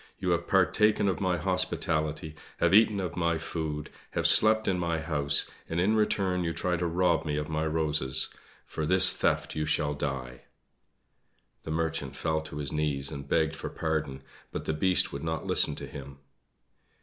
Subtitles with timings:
[0.17, 4.99] You have partaken of my hospitality, have eaten of my food, have slept in my
[4.99, 8.33] house, and in return you try to rob me of my roses.
[8.65, 10.45] For this theft you shall die!"
[11.61, 15.45] The Merchant fell on his knees and begged for pardon, but the Beast would not
[15.45, 16.17] listen to him.